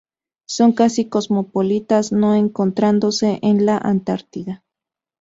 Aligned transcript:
Son 0.47 0.71
casi 0.71 1.07
cosmopolitas, 1.09 2.11
no 2.11 2.33
encontrándose 2.33 3.37
en 3.43 3.67
la 3.67 3.77
Antártida. 3.77 4.63